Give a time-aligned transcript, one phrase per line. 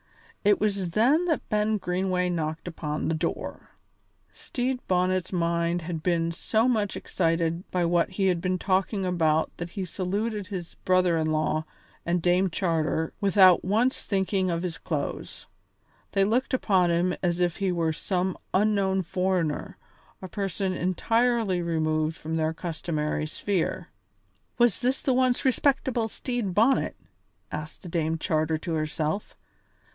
[0.43, 3.69] It was then that Ben Greenway knocked upon the door.
[4.33, 9.55] Stede Bonnet's mind had been so much excited by what he had been talking about
[9.57, 11.65] that he saluted his brother in law
[12.03, 15.45] and Dame Charter without once thinking of his clothes.
[16.13, 19.77] They looked upon him as if he were some unknown foreigner,
[20.19, 23.89] a person entirely removed from their customary sphere.
[24.57, 26.95] "Was this the once respectable Stede Bonnet?"
[27.51, 29.35] asked Dame Charter to herself.